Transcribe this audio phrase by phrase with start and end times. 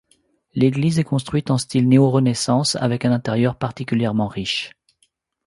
[0.55, 4.71] L'église est construite en style néo-renaissance avec un intérieur particulièrement riche.